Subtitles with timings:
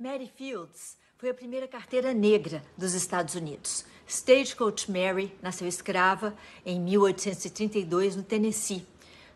[0.00, 3.84] Mary Fields foi a primeira carteira negra dos Estados Unidos.
[4.08, 6.34] Stagecoach Mary nasceu escrava
[6.64, 8.86] em 1832 no Tennessee.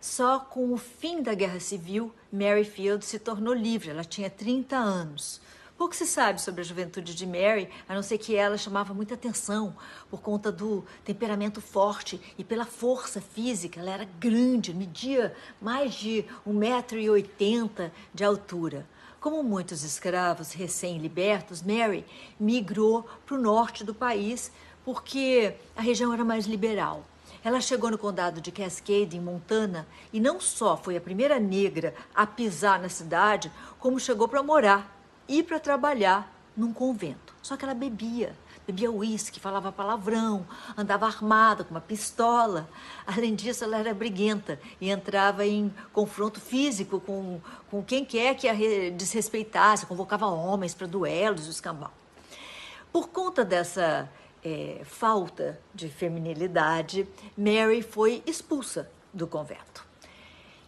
[0.00, 3.90] Só com o fim da Guerra Civil, Mary Fields se tornou livre.
[3.90, 5.40] Ela tinha 30 anos.
[5.76, 9.14] Pouco se sabe sobre a juventude de Mary, a não ser que ela chamava muita
[9.14, 9.76] atenção
[10.08, 13.80] por conta do temperamento forte e pela força física.
[13.80, 18.86] Ela era grande, media mais de 1,80m de altura.
[19.22, 22.04] Como muitos escravos recém-libertos, Mary
[22.40, 24.50] migrou para o norte do país
[24.84, 27.04] porque a região era mais liberal.
[27.44, 31.94] Ela chegou no condado de Cascade, em Montana, e não só foi a primeira negra
[32.12, 34.92] a pisar na cidade, como chegou para morar
[35.28, 37.32] ir para trabalhar num convento.
[37.40, 38.34] Só que ela bebia,
[38.66, 42.68] bebia uísque, falava palavrão, andava armada com uma pistola.
[43.06, 47.40] Além disso, ela era briguenta e entrava em confronto físico com,
[47.70, 48.54] com quem quer que a
[48.90, 51.92] desrespeitasse, convocava homens para duelos escambau.
[52.92, 54.08] Por conta dessa
[54.44, 59.92] é, falta de feminilidade, Mary foi expulsa do convento.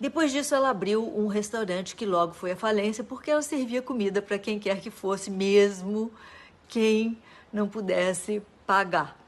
[0.00, 4.20] Depois disso, ela abriu um restaurante que logo foi à falência porque ela servia comida
[4.20, 6.10] para quem quer que fosse, mesmo
[6.68, 7.18] quem
[7.52, 9.18] não pudesse pagar.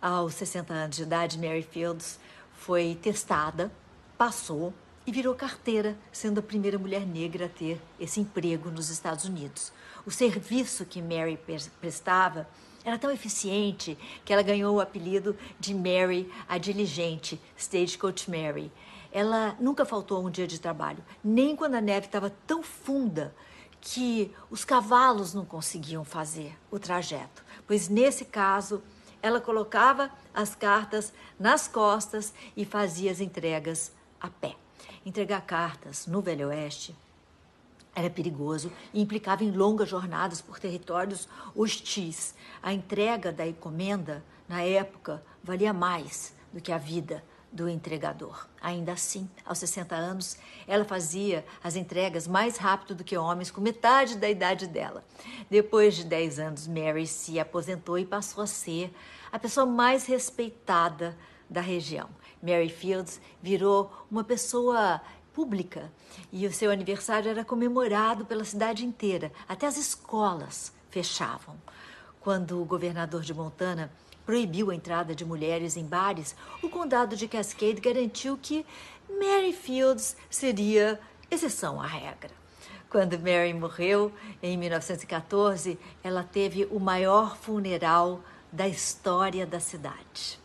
[0.00, 2.18] Aos 60 anos de idade, Mary Fields
[2.54, 3.70] foi testada,
[4.16, 4.72] passou
[5.06, 9.72] e virou carteira, sendo a primeira mulher negra a ter esse emprego nos Estados Unidos.
[10.06, 11.38] O serviço que Mary
[11.80, 12.46] prestava
[12.84, 18.70] era tão eficiente que ela ganhou o apelido de Mary a Diligente, Stagecoach Mary.
[19.12, 23.34] Ela nunca faltou a um dia de trabalho, nem quando a neve estava tão funda
[23.80, 28.82] que os cavalos não conseguiam fazer o trajeto, pois nesse caso
[29.22, 34.56] ela colocava as cartas nas costas e fazia as entregas a pé.
[35.04, 36.94] Entregar cartas no Velho Oeste
[37.94, 42.34] era perigoso e implicava em longas jornadas por territórios hostis.
[42.62, 48.46] A entrega da encomenda, na época, valia mais do que a vida do entregador.
[48.60, 53.60] Ainda assim, aos 60 anos, ela fazia as entregas mais rápido do que homens com
[53.60, 55.04] metade da idade dela.
[55.48, 58.94] Depois de 10 anos, Mary se aposentou e passou a ser
[59.32, 61.16] a pessoa mais respeitada
[61.48, 62.08] da região.
[62.42, 65.00] Mary Fields virou uma pessoa
[65.32, 65.90] pública
[66.32, 69.32] e o seu aniversário era comemorado pela cidade inteira.
[69.48, 71.56] Até as escolas fechavam.
[72.20, 73.90] Quando o governador de Montana
[74.30, 78.64] proibiu a entrada de mulheres em bares, o condado de Cascade garantiu que
[79.08, 82.30] Mary Fields seria exceção à regra.
[82.88, 88.20] Quando Mary morreu, em 1914, ela teve o maior funeral
[88.52, 90.38] da história da cidade.